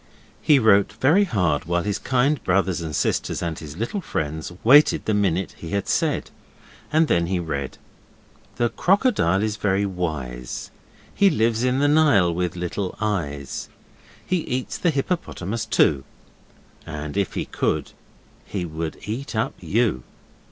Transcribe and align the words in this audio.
He 0.41 0.57
wrote 0.57 0.93
very 0.93 1.25
hard 1.25 1.65
while 1.65 1.83
his 1.83 1.99
kind 1.99 2.43
brothers 2.43 2.81
and 2.81 2.95
sisters 2.95 3.43
and 3.43 3.59
his 3.59 3.77
little 3.77 4.01
friends 4.01 4.51
waited 4.63 5.05
the 5.05 5.13
minute 5.13 5.53
he 5.59 5.69
had 5.73 5.87
said, 5.87 6.31
and 6.91 7.07
then 7.07 7.27
he 7.27 7.37
read: 7.39 7.77
'The 8.55 8.69
crocodile 8.69 9.43
is 9.43 9.57
very 9.57 9.85
wise, 9.85 10.71
He 11.13 11.29
lives 11.29 11.63
in 11.63 11.77
the 11.77 11.87
Nile 11.87 12.33
with 12.33 12.55
little 12.55 12.95
eyes, 12.99 13.69
He 14.25 14.37
eats 14.37 14.75
the 14.79 14.89
hippopotamus 14.89 15.65
too, 15.67 16.03
And 16.87 17.15
if 17.15 17.35
he 17.35 17.45
could 17.45 17.91
he 18.43 18.65
would 18.65 18.97
eat 19.03 19.35
up 19.35 19.53
you. 19.59 20.01